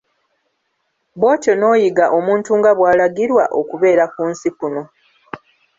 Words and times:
Bw'otyo 1.19 1.53
n'oyiga 1.55 2.05
omuntu 2.17 2.51
nga 2.59 2.71
bw'alagirwa 2.77 3.43
okubeera 3.59 4.03
ku 4.13 4.21
nsi 4.31 4.49
kuno. 4.57 4.83